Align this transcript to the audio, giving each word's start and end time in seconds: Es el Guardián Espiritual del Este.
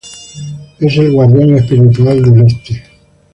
Es 0.79 0.97
el 0.97 1.11
Guardián 1.13 1.53
Espiritual 1.59 2.23
del 2.23 2.47
Este. 2.47 2.81